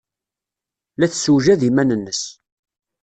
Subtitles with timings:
[0.99, 2.21] La tessewjad iman-nnes.